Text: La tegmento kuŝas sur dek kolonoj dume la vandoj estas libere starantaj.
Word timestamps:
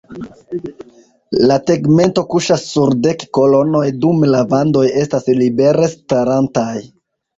La 1.51 1.57
tegmento 1.67 2.23
kuŝas 2.31 2.65
sur 2.69 2.93
dek 3.07 3.27
kolonoj 3.39 3.85
dume 4.07 4.31
la 4.37 4.41
vandoj 4.55 4.87
estas 5.03 5.31
libere 5.43 5.91
starantaj. 5.97 6.73